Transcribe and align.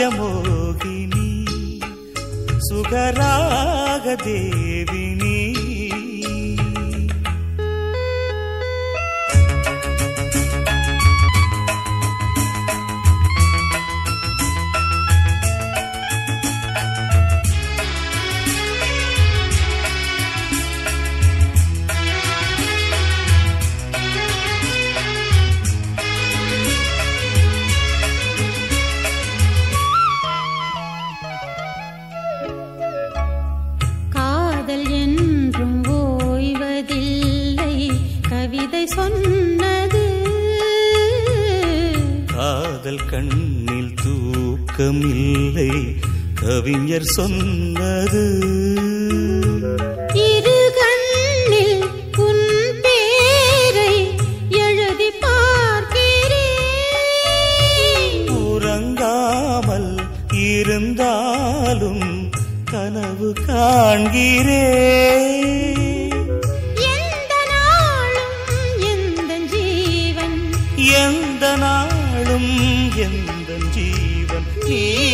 నిజమోగిని 0.00 1.26
సుఖరాగదేవి 2.68 4.30
காதல் 42.90 43.10
கண்ணில் 43.10 43.90
தூக்கமில்லை. 44.02 45.72
கவிஞர் 46.40 47.06
சொன்னது 47.16 48.22
இரு 50.22 50.56
கண்ணில் 50.78 51.84
உன் 52.24 52.48
பேரை 52.84 53.92
எழுதி 54.62 55.10
பார்க்கிறேன். 55.24 56.48
உறங்காமல் 58.46 59.92
இருந்தாலும் 60.48 62.06
கனவு 62.72 63.30
காண்கிறேன். 63.46 65.09
की 74.70 75.09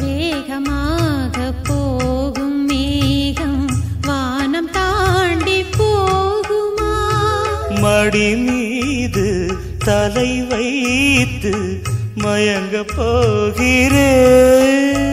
வேகமாக 0.00 1.52
போகும் 1.62 2.64
மேகம் 2.64 3.66
வானம் 4.00 4.70
தாண்டி 4.70 5.64
போகுமா? 5.78 6.92
மடி 7.80 8.36
மீது 8.36 9.58
தலை 9.78 10.40
வைத்து 10.40 11.82
மயங்க 12.14 12.84
போகிறேன். 12.96 15.09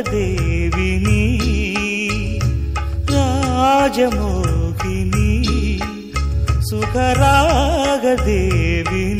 దేవిని 0.00 1.22
రాజమోహిని 3.12 5.30
సుఖరాగ 6.70 8.24
దేవిని. 8.24 9.17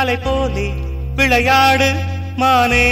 அலை 0.00 0.16
போலே 0.16 0.68
விளையாடு 1.16 1.88
மானே. 2.36 2.86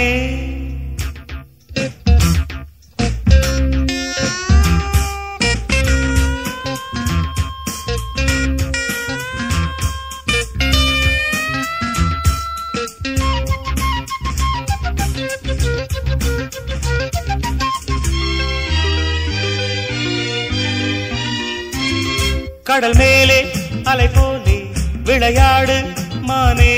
கடல் 22.63 22.95
மேலே 22.95 23.39
அலை 23.83 24.07
போலே 24.07 24.57
விளையாடு 25.03 25.77
மானே. 26.21 26.73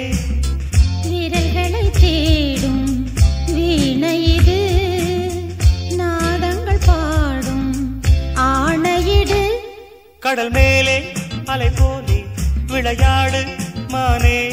விரல்களை 1.08 1.90
தேடும் 1.90 3.12
வீணை 3.46 4.34
இது. 4.34 4.70
நாதங்கள் 5.90 6.78
பாடும் 6.86 8.02
ஆணையிடு 8.34 9.46
கடல் 10.20 10.50
மேலே 10.50 11.12
அலை 11.44 11.68
போலே 11.76 12.24
விளையாடு 12.66 13.44
மானே. 13.88 14.48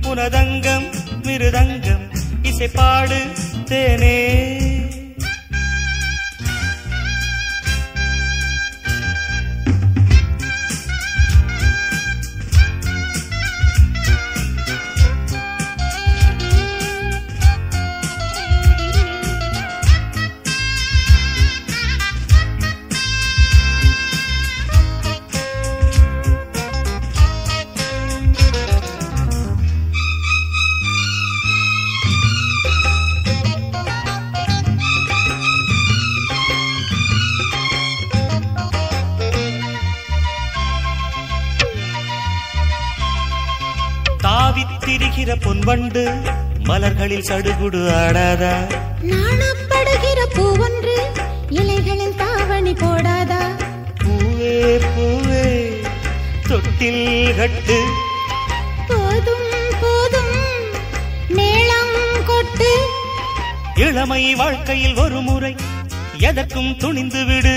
புனதங்கம் 0.00 0.90
மிருதங்கம். 1.22 2.10
இசைப்பாடு 2.42 3.18
தேனே. 3.64 4.67
மலர்களில் 47.08 47.28
சடுகுடு 47.28 47.80
ஆடாதா? 47.90 48.54
நாணப்படுகிற 49.02 50.20
பூவொன்று 50.34 50.96
இலைகளில் 51.48 52.14
தாவணி 52.16 52.72
போடாதா? 52.72 53.38
பூவே 54.04 54.82
பூவே 54.96 55.44
தொட்டில் 56.48 57.34
கட்டு. 57.36 57.78
போதும் 58.88 59.48
போதும் 59.80 60.34
மேளம் 61.28 61.96
கொட்டு. 62.26 62.70
இளமை 63.74 64.34
வாழ்க்கையில் 64.34 64.96
ஒரு 64.96 65.20
முறை 65.20 65.56
எதற்கும் 66.18 66.76
துணிந்து 66.76 67.24
விடு. 67.24 67.56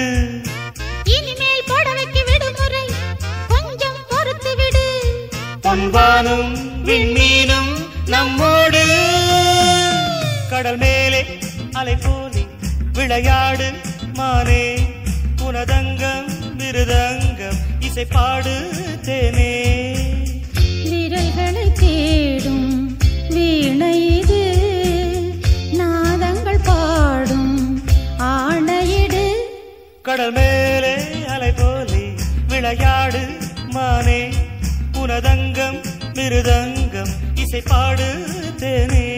இனிமேல் 1.04 1.64
புடவைக்கு 1.68 2.24
விடுமுறை 2.26 2.86
கொஞ்சம் 3.48 4.02
பொறுத்து 4.10 4.56
விடு. 4.56 4.88
பொன்வானும் 5.62 6.52
விண்மீனும் 6.86 7.74
நம்மோடு. 8.06 9.20
கடல் 10.62 10.78
மேலே 10.78 11.26
அலை 11.72 11.96
போலே 11.96 12.46
விளையாடு 12.94 13.72
மானே. 14.14 14.76
உனதங்கம் 15.38 16.30
மிருதங்கம் 16.58 17.58
இசைப்பாடு 17.80 18.54
தேனே. 19.02 19.54
விரல்களை 20.90 21.72
தேடும் 21.72 22.98
வீணை 23.30 24.18
இது. 24.18 24.44
நாதங்கள் 25.74 26.60
பாடும் 26.64 27.84
ஆணையிடு. 28.20 29.32
கடல் 30.02 30.32
மேலே 30.32 30.96
அலை 31.28 31.52
போலே 31.52 32.14
விளையாடு 32.48 33.28
மானே. 33.70 34.30
உனதங்கம் 34.94 35.84
மிருதங்கம் 36.14 37.12
இசைப்பாடு 37.36 38.26
தேனே. 38.58 39.10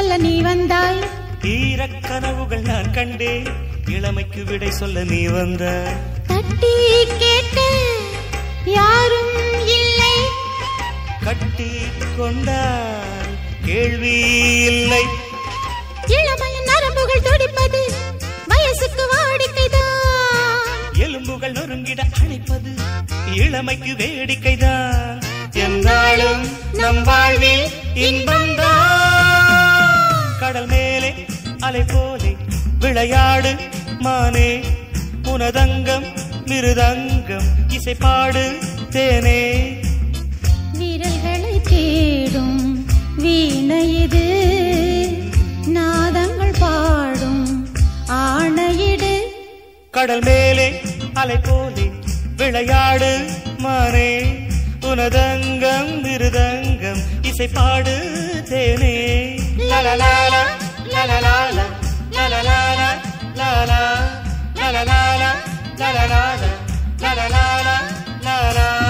சொல்ல 0.00 0.16
நீ 0.16 0.40
வந்தாய். 0.40 0.98
ஈரக் 1.42 2.08
கனவுகள் 2.08 2.62
நான் 2.62 2.90
கண்டேன். 2.90 3.48
இளமைக்கு 3.88 4.44
விடை 4.44 4.70
சொல்ல 4.70 5.02
நீ 5.04 5.26
வந்த. 5.26 5.64
தட்டி 6.26 6.70
கேட்க 7.18 7.60
யாரும் 8.64 9.34
இல்லை. 9.66 10.14
கட்டி 11.24 11.68
கொண்டால் 12.18 13.28
கேள்வி 13.64 14.14
இல்லை. 14.64 15.02
இளமையின் 16.06 16.68
நரம்புகள் 16.70 17.26
துடிப்பது 17.28 17.82
வயசுக்கு 18.46 19.06
வாடிக்கைதான் 19.12 20.64
எலும்புகள் 20.98 21.52
நொறுங்கிட 21.52 22.02
அணைப்பது 22.22 22.72
இளமைக்கு 23.34 23.92
வேடிக்கைதான் 23.92 25.20
என்னாலும் 25.52 26.44
நம் 26.72 27.02
வாழ்வில் 27.02 27.68
இன்பம்தான் 27.94 28.69
கடல் 30.50 30.70
மேலே 30.70 31.08
அலை 31.60 31.82
போலே 31.82 32.30
விளையாடு 32.78 33.50
மானே 34.00 34.48
உனதங்கம் 35.24 36.06
மிருதங்கம் 36.44 37.46
இசைப்பாடு 37.68 38.42
தேனே. 38.90 39.36
விரல்களை 40.78 41.54
தேடும் 41.68 42.58
வீணை 43.16 43.80
இது 43.96 44.24
நாதங்கள் 45.68 46.56
பாடும் 46.58 47.44
ஆணையிடு 48.20 49.14
கடல் 49.90 50.22
மேலே 50.22 50.68
அலை 51.14 51.38
போலே 51.40 51.86
விளையாடு 52.36 53.12
மானே 53.58 54.10
உனதங்கம் 54.82 55.92
மிருதங்கம் 56.02 57.02
இசைப்பாடு 57.30 57.94
தேனே 58.50 58.94
லலலாலா, 59.70 60.42
லலலாலா, 60.94 61.64
லலலாலா, 62.16 62.88
லாலா, 63.40 63.80
லலலாலா, 64.60 65.30
லலலாலா, 65.80 66.50
லலலாலா, 67.02 67.76
லாலா. 68.26 68.89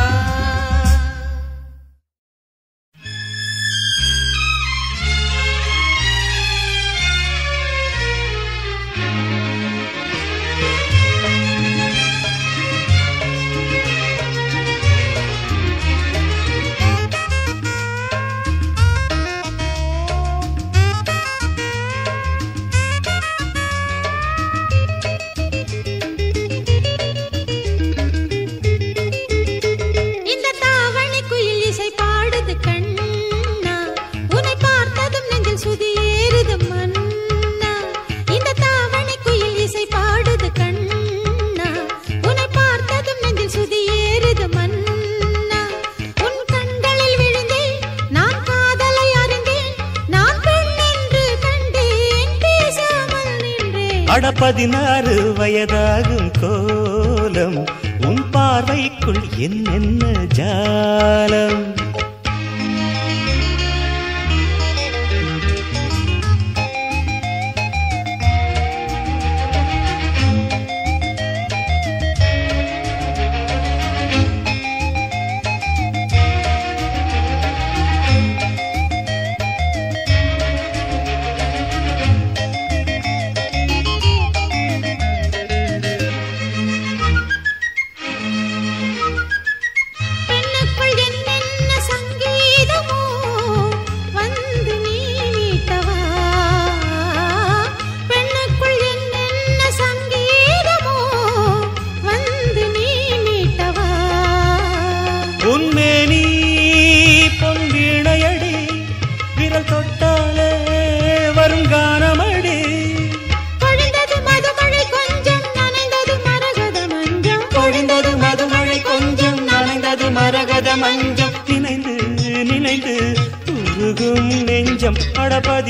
பதினாறு 54.81 55.33
வயதாகும் 55.37 56.31
கோலம். 56.41 57.65
உன் 58.07 58.31
பார்வைக்குள் 58.31 59.23
என்னென்ன 59.37 60.07
ஜாலம்? 60.35 61.90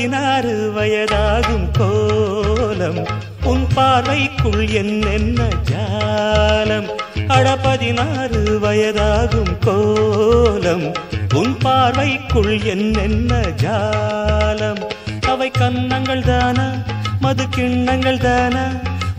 பதினாறு 0.01 0.71
வயதாகும் 0.75 1.67
கோலம். 1.77 3.07
உன் 3.43 3.67
பார்வைக்குள் 3.75 4.69
என்னென்ன 4.69 5.47
ஜாலம்? 5.71 6.87
அட 7.27 7.57
பதினாறு 7.57 8.59
வயதாகும் 8.63 9.59
கோலம். 9.59 10.93
உன் 11.33 11.57
பார்வைக்குள் 11.57 12.63
என்னென்ன 12.63 13.41
ஜாலம்? 13.63 14.81
அவை 15.21 15.51
கன்னங்கள் 15.51 16.23
தானா? 16.23 16.73
மது 17.19 17.49
கிண்ணங்கள் 17.49 18.17
தானா? 18.17 18.65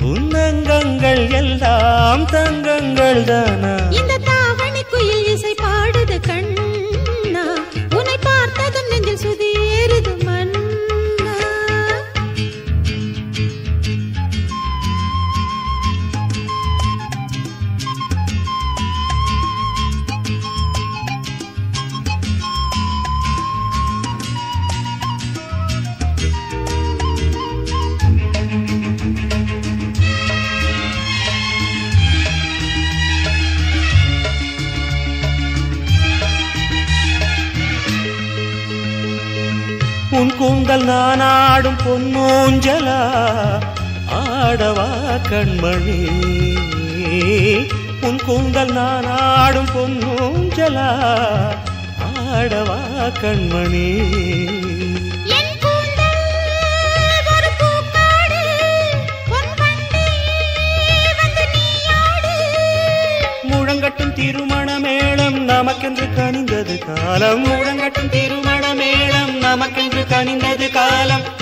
உன்னங்கங்கள் 0.03 1.31
எல்லாம் 1.31 2.25
தங்கங்கள் 2.25 3.25
தானா? 3.25 3.77
இந்த 3.91 4.19
தாவணி 4.25 4.83
குயில் 4.83 5.27
இசை 5.27 5.55
பாடுது 5.63 6.21
கண்ணா. 6.21 7.45
உன்னை 7.97 8.17
பார்த்ததும் 8.21 8.89
நெஞ்சில் 8.91 9.23
சுதி 9.23 9.51
ஏறுது 9.79 10.21
உன் 40.23 40.37
கூந்தல் 40.37 40.85
நான் 40.85 41.21
ஆடும் 41.21 41.79
பொன்மூஞ்சலா 41.85 42.99
ஆடவா 44.19 44.87
கண்மணி? 45.31 45.97
உன் 48.01 48.21
கூந்தல் 48.27 48.73
நான் 48.73 49.07
ஆடும் 49.07 49.71
பொன்மூஞ்சலா 49.75 50.89
ஆடவா 52.31 52.81
கண்மணி? 53.23 53.87
திருமண 64.17 64.62
நமக்கென்று 65.63 66.09
கனிந்தது 66.17 66.95
காலம். 66.95 67.45
முழங்கட்டும் 67.45 68.09
திருமண 68.09 68.75
மேளம் 68.75 69.43
நமக்கென்று 69.43 70.07
கனிந்தது 70.11 70.73
காலம். 70.73 71.41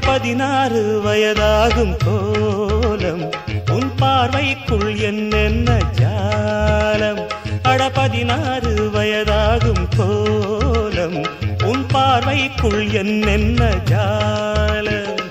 பதினாறு 0.00 1.00
வயதாகும் 1.04 1.96
கோலம். 2.04 3.30
உன் 3.70 3.94
பார்வைக்குள் 3.96 4.96
என்னென்ன 4.96 5.78
ஜாலம்? 5.98 7.26
அட 7.62 7.90
பதினாறு 7.90 8.90
வயதாகும் 8.94 9.86
கோலம். 9.96 11.26
உன் 11.64 11.86
பார்வைக்குள் 11.94 12.90
என்னென்ன 12.90 13.64
ஜாலம்? 13.90 15.29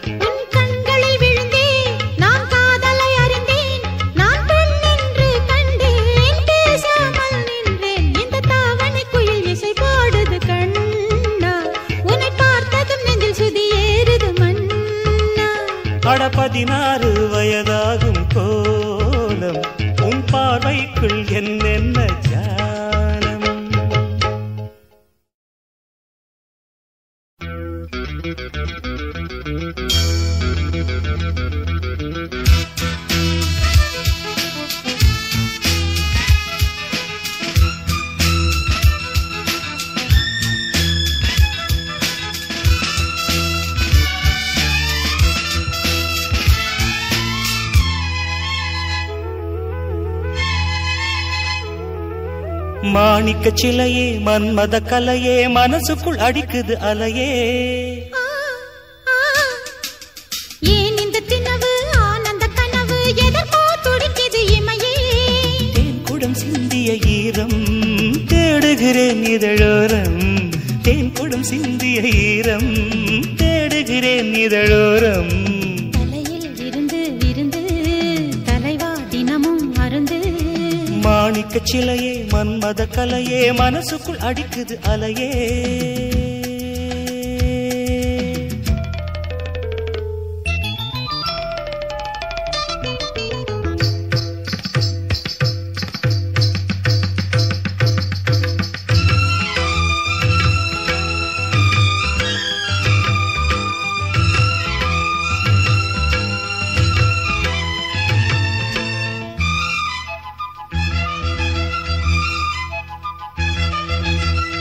அட 16.10 16.30
பதினாறு 16.30 17.10
வயதாகும் 17.34 18.24
கோலம். 18.34 19.62
உன் 20.02 20.24
பார்வைக்குள் 20.32 21.20
என்னென்ன 21.32 22.06
ஜானம் 22.30 23.48
thank 28.22 28.86
you 28.86 28.99
மாணிக்க 52.90 53.52
சிலையே 53.54 54.18
மன்மத 54.26 54.80
கலையே 54.82 55.50
மனசுக்குள் 55.50 56.18
அடிக்குது 56.18 56.76
அலையே. 56.76 57.32
ஈரம் 67.06 68.26
தேடுகிறேன் 68.28 69.24
இதழோரம். 69.24 70.50
தேன் 70.82 71.12
குடம் 71.14 71.44
சிந்திய 71.44 72.02
ஈரம் 72.02 72.74
தேடுகிறேன் 73.36 74.34
இதழோரம். 74.34 75.59
மாணிக்க 81.50 81.70
சிலையே 81.72 82.12
மன்மத 82.32 82.82
கலையே 82.96 83.40
மனசுக்குள் 83.54 84.20
அடிக்குது 84.20 84.76
அலையே. 84.86 85.30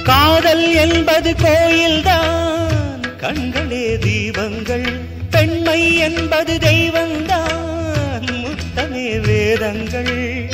காதல் 0.08 0.74
என்பது 0.74 1.34
கோயில்தான். 1.36 3.00
கண்களே 3.20 3.98
தீபங்கள் 3.98 4.86
பெண்மை 5.30 5.96
என்பது 5.96 6.54
தெய்வம்தான். 6.54 8.26
முத்தமே 8.26 9.20
வேதங்கள். 9.20 10.50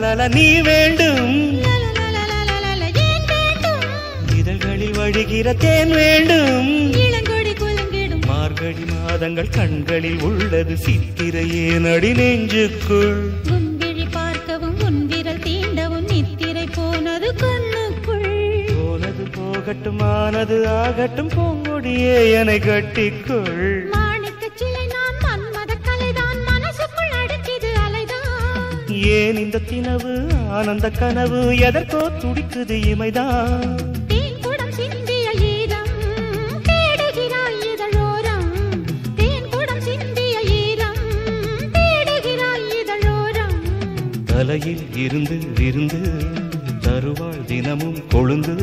லல 0.00 0.28
நீ 0.28 0.60
வேண்டும். 0.60 1.60
இதழ்களில் 4.38 4.90
வழிகிற 4.90 5.54
தேன் 5.56 5.90
வேண்டும். 5.90 6.92
மார்கழி 8.26 8.84
மாதங்கள் 8.84 9.48
கண்களில் 9.48 10.20
உள்ளது. 10.20 10.76
சித்திரையே 10.86 11.78
நடி 11.78 12.12
நெஞ்சுக்குள். 12.12 13.26
மனது 20.30 20.68
ஆகட்டும் 20.68 21.28
பூங்கொடியே 21.28 22.32
என்னை 22.32 22.58
கட்டிக்கொள். 22.58 23.62
ஏன் 29.14 29.36
இந்த 29.36 29.60
தினவு 29.70 30.14
ஆனந்த 30.50 30.90
கனவு 30.90 31.56
எதற்கோ 31.56 32.02
துடிக்குது 32.22 32.76
இமைதான். 32.92 33.86
தலையில் 44.26 44.94
இருந்து 44.96 45.38
விருந்து 45.56 46.00
தருவாள் 46.80 47.44
தினமும் 47.44 47.98
கொழுந்து. 48.10 48.56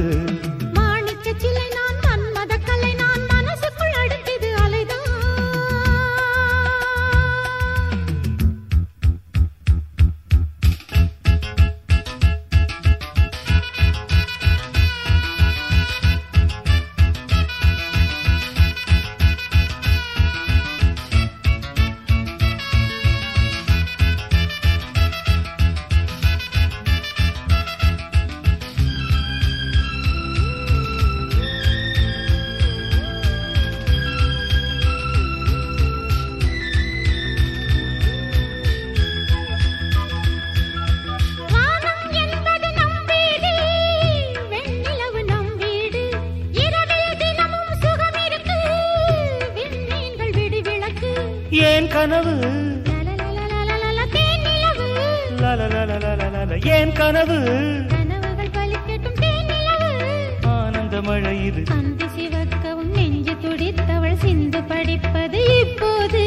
ஆனந்த 60.96 61.10
மழை 61.10 61.32
இது 61.46 61.62
அந்தி 61.76 62.08
சிவக்கவும் 62.16 62.92
நெஞ்சு 62.96 63.34
துடித்தவள் 63.42 64.16
சிந்து 64.18 64.60
படிப்பது 64.64 65.40
இப்போது 65.62 66.22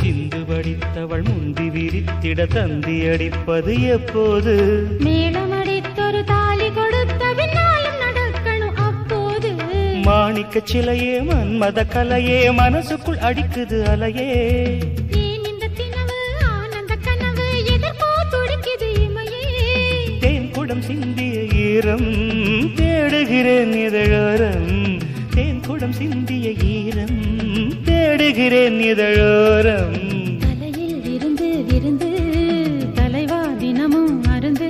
சிந்து 0.00 0.40
படித்தவள் 0.44 1.24
முந்தி 1.28 1.66
விரித்திட 1.68 2.46
தந்தி 2.46 2.94
அடிப்பது 3.08 3.74
எப்போது? 3.96 4.54
மேளமடித்தொரு 5.06 6.22
தாலி 6.24 6.68
கொடுத்த 6.70 7.32
பின்னாலும் 7.40 7.98
நடக்கணும் 8.04 8.78
அப்போது. 8.88 9.50
மாணிக்க 10.06 10.62
சிலையே 10.72 11.16
மன்மத 11.30 11.86
கலையே 11.94 12.40
மனசுக்குள் 12.62 13.22
அடிக்குது 13.22 13.80
அலையே. 13.86 14.30
சிந்திய 20.86 21.40
ஈரம் 21.64 22.08
தேடுகிறேன் 23.22 23.72
இதழோரம். 23.72 25.00
தேன் 25.34 25.60
குடம் 25.66 25.92
சிந்திய 25.92 26.52
ஈரம். 26.64 27.22
தேடுகிறேன் 27.84 28.78
இதழோரம். 28.80 30.00
தலையில் 30.40 31.00
விருந்து 31.00 31.64
விருந்து 31.68 32.10
தலைவா 32.94 33.46
தினமும் 33.58 34.24
அருந்து. 34.24 34.68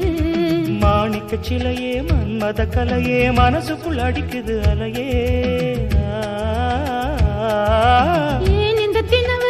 மாணிக்க 0.69 1.37
சிலையே 1.49 2.03
மன்மத 2.03 2.69
கலையே 2.69 3.33
மனசுக்குள் 3.33 3.97
அடிக்குது 3.97 4.61
அலையே. 4.71 5.11
ஏன் 8.49 8.79
இந்த 8.79 9.03
தினவு 9.11 9.41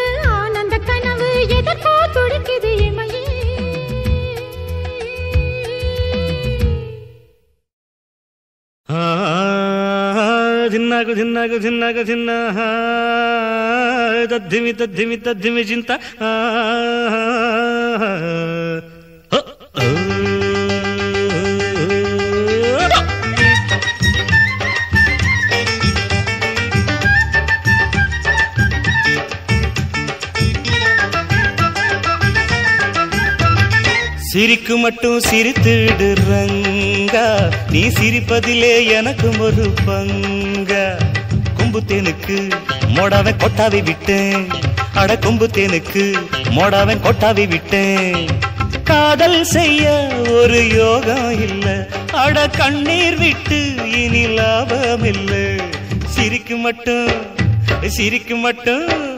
गु 11.05 11.15
तद्धिमि 14.33 14.73
तद्धिमि 14.73 15.17
तद्धिमि 15.17 15.62
चिन्ता। 15.65 15.95
சிரிக்கு 34.33 34.77
மட்டும் 34.77 35.21
சிரித்துடு 35.21 36.16
ரங்கா 36.31 37.53
நீ 37.71 37.87
சிரிப்பதிலே 37.87 38.87
எனக்கும் 38.87 39.38
ஒரு 39.38 39.73
பங்கா. 39.87 41.01
கும்புத்தேனுக்கு 41.59 42.51
மோடாவன் 42.95 43.37
கொட்டாவி 43.37 43.83
விட்டேன். 43.83 44.49
அட 44.95 45.18
கும்புத்தேனுக்கு 45.21 46.12
மோடாவன் 46.45 47.01
கொட்டாவி 47.01 47.49
விட்டேன். 47.49 48.27
காதல் 48.85 49.45
செய்ய 49.45 50.09
ஒரு 50.29 50.68
யோகம் 50.68 51.49
இல்ல. 51.49 51.88
அட 52.12 52.49
கண்ணீர் 52.49 53.18
விட்டு 53.18 53.75
இனி 54.03 54.27
லாபம் 54.27 55.05
இல்லை. 55.05 55.57
சிரிக்கு 56.05 56.57
மட்டும் 56.57 57.09
சிரிக்கு 57.87 58.37
மட்டும் 58.37 59.12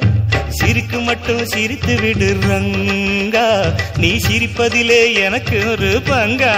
சிரிக்கு 0.55 1.01
மட்டும் 1.01 1.47
சிரித்து 1.47 2.01
விடு 2.01 2.37
ரங்கா. 2.47 3.49
நீ 3.97 4.17
சிரிப்பதிலே 4.29 5.15
எனக்கு 5.15 5.71
ஒரு 5.71 6.03
பங்கா. 6.07 6.55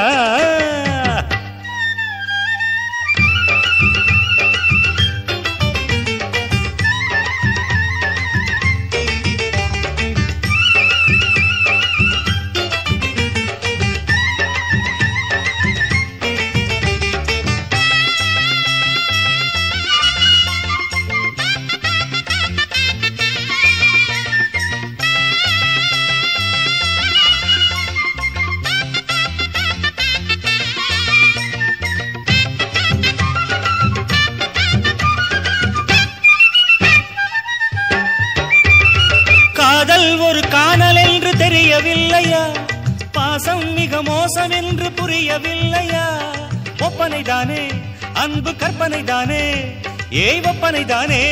ஏவப்பனை 50.25 50.83
தானே 50.85 51.23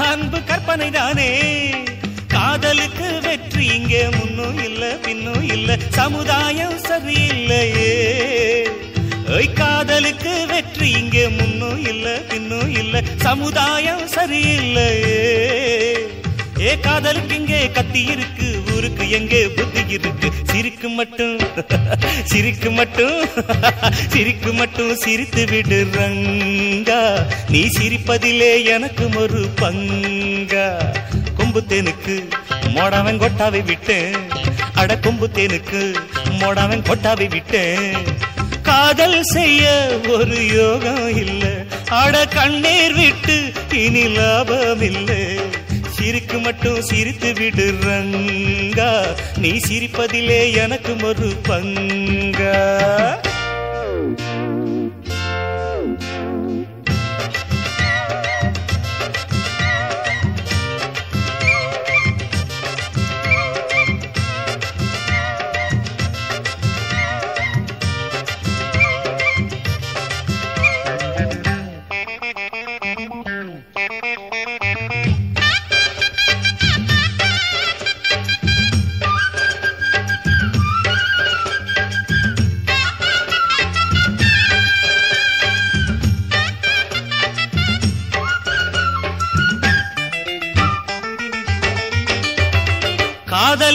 அன்பு 0.00 0.38
கற்பனை 0.44 0.88
தானே 0.90 1.30
காதலுக்கு 2.34 3.08
வெற்றி 3.24 3.64
இங்கே 3.76 4.02
முன்னும் 4.16 4.58
இல்ல 4.64 4.82
பின்னும் 5.04 5.44
இல்ல 5.54 5.76
சமுதாயம் 5.90 6.78
சரியில்லையே. 6.88 7.92
ஓய் 9.34 9.52
காதலுக்கு 9.52 10.34
வெற்றி 10.46 10.90
இங்கே 11.00 11.28
முன்னும் 11.28 11.80
இல்ல 11.86 12.06
பின்னும் 12.30 12.70
இல்ல 12.82 13.02
சமுதாயம் 13.26 14.04
சரியில்லையே. 14.14 15.18
ஏ 16.60 16.70
காதலுக்கு 16.84 17.34
இங்கே 17.40 17.58
கத்தி 17.76 18.00
இருக்கு 18.12 18.46
ஊருக்கு 18.74 19.04
எங்கே 19.16 19.40
புத்தி 19.56 19.82
இருக்கு? 19.96 20.28
சிரிக்கு 20.50 20.88
மட்டும் 20.98 21.36
சிரிக்கு 22.30 22.70
மட்டும் 22.78 23.18
சிரிக்கு 24.12 24.50
மட்டும் 24.52 24.90
சிரித்து 25.02 25.44
விடு 25.50 25.78
ரங்கா 25.96 27.00
நீ 27.54 27.60
சிரிப்பதிலே 27.76 28.50
எனக்கு 28.74 29.06
ஒரு 29.22 29.42
பங்கா. 29.60 30.66
கொம்பு 31.38 31.62
தேனுக்கு 31.72 32.16
மோடாவன் 32.76 33.20
கொட்டாவை 33.22 33.60
விட்டேன். 33.70 34.16
அட 34.80 34.98
கொம்பு 35.06 35.28
தேனுக்கு 35.38 35.82
மோடாவன் 36.40 36.84
கொட்டாவை 36.90 37.28
விட்டேன். 37.34 37.94
காதல் 38.68 39.20
செய்ய 39.34 39.62
ஒரு 40.16 40.38
யோகம் 40.56 41.06
இல்லை. 41.24 41.54
அட 42.02 42.26
கண்ணீர் 42.36 42.96
விட்டு 43.00 43.38
இனி 43.84 44.04
லாபம் 44.18 44.84
இல்லை. 44.90 45.22
சிரிக்கு 45.98 46.38
மட்டும் 46.38 46.80
சிரித்து 46.82 47.30
விடு 47.38 47.66
ரங்கா 47.84 48.90
நீ 49.38 49.50
சிரிப்பதிலே 49.68 50.40
எனக்கு 50.64 50.94
ஒரு 51.02 51.28
பங்கா. 51.48 52.56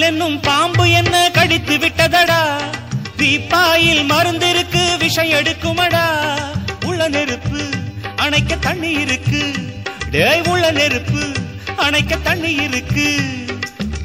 காதல் 0.03 0.19
என்னும் 0.19 0.39
பாம்பு 0.39 0.89
என்ன 0.89 1.29
கடித்து 1.31 1.77
விட்டதடா? 1.77 2.57
தீப்பாயில் 3.17 4.05
மருந்திருக்கு 4.09 4.97
விஷம் 4.97 5.29
எடுக்குமடா? 5.29 6.07
உள்ள 6.85 7.07
நெருப்பு 7.07 7.61
அணைக்க 8.15 8.55
தண்ணி 8.55 8.91
இருக்கு. 8.91 9.51
டேய் 10.11 10.41
உள்ள 10.47 10.71
நெருப்பு 10.71 11.31
அணைக்க 11.77 12.15
தண்ணி 12.15 12.51
இருக்கு. 12.51 13.19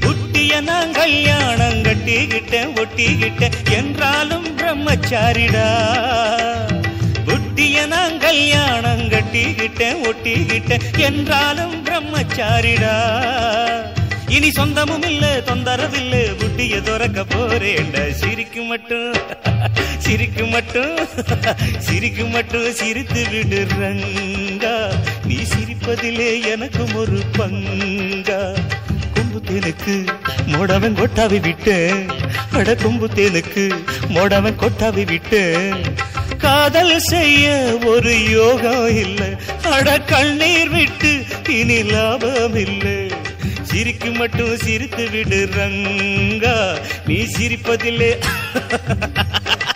ஒட்டிய 0.07 0.61
நான் 0.61 0.93
கல்யாணம் 0.93 1.83
கட்டிக்கிட்டேன் 1.83 2.73
ஒட்டிக்கிட்டேன். 2.75 3.71
என்றாலும் 3.71 4.57
பிரம்மச்சாரிடா. 4.57 5.69
ஒட்டிய 7.27 7.87
நான் 7.87 8.19
கல்யாணம் 8.19 9.09
கட்டிக்கிட்டேன் 9.09 9.97
ஒட்டிக்கிட்டேன். 10.03 10.99
என்றாலும் 10.99 11.85
பிரம்மச்சாரிடா. 11.85 12.97
இனி 14.29 14.51
சொந்தமும் 14.51 15.03
இல்ல 15.03 15.43
தொந்தரவில்ல. 15.47 16.15
புட்டிய 16.41 16.81
துறக்க 16.81 17.25
போறேன்டா. 17.35 18.03
சிரிக்கு 18.11 18.63
மட்டும் 18.63 19.15
சிரிக்கு 19.99 20.45
மட்டும் 20.51 20.97
சிரிக்கு 21.79 22.25
மட்டும் 22.25 22.73
சிரித்து 22.73 23.23
விடுறங்கா. 23.33 24.77
நீ 25.25 25.39
சிரிப்பதிலே 25.53 26.29
எனக்கும் 26.45 26.95
ஒரு 26.95 27.19
பங்கா. 27.39 28.41
கும்புத்தேனுக்கு 29.15 29.97
மோடவன் 30.53 30.97
கொட்டாவி 31.01 31.41
விட்டு 31.41 31.77
பட 32.53 32.75
கும்புத்தேனுக்கு 32.75 33.65
மோடவன் 34.09 34.59
கொட்டாவி 34.63 35.05
விட்டு 35.07 35.43
காதல் 36.39 36.99
செய்ய 36.99 37.47
ஒரு 37.85 38.31
யோகம் 38.31 38.89
இல்லை. 38.97 39.31
அட 39.71 40.01
கண்ணீர் 40.01 40.69
விட்டு 40.69 41.13
இனி 41.49 41.83
லாபம் 41.83 42.55
இல்லை. 42.55 42.97
சிரிக்கு 43.79 44.11
மட்டும் 44.11 44.57
சிரித்து 44.57 45.11
விடு 45.11 45.49
ரங்கா. 45.57 46.79
நீ 47.07 47.17
சிரிப்பதில்லை. 47.17 48.19